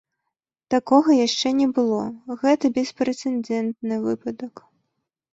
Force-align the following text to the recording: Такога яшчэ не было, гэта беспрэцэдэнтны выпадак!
Такога 0.73 1.17
яшчэ 1.17 1.47
не 1.59 1.67
было, 1.79 1.99
гэта 2.43 2.71
беспрэцэдэнтны 2.77 3.95
выпадак! 4.07 4.55